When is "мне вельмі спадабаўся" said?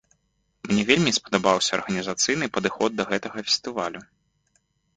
0.71-1.71